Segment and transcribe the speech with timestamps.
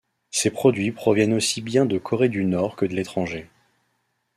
[0.31, 3.47] Ces produits proviennent aussi bien de Corée du Nord que de l'étranger.